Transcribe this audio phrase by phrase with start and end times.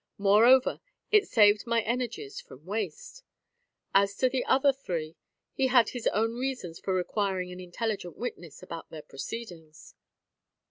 [0.17, 0.79] Moreover,
[1.11, 3.21] it saved my energies from waste.
[3.93, 5.15] As to the other three,
[5.53, 9.93] he had his own reasons for requiring an intelligent witness about their proceedings."